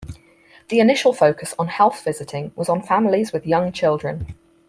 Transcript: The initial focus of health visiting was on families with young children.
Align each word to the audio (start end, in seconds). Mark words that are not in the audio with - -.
The 0.69 0.79
initial 0.79 1.13
focus 1.13 1.53
of 1.59 1.67
health 1.67 2.03
visiting 2.03 2.51
was 2.55 2.69
on 2.69 2.81
families 2.81 3.31
with 3.31 3.45
young 3.45 3.71
children. 3.71 4.33